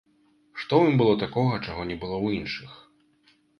[0.61, 2.71] Што ў ім было такога, чаго не было ў іншых?